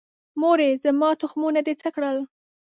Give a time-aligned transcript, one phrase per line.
[0.41, 2.17] مورې، زما تخمونه دې څه کړل؟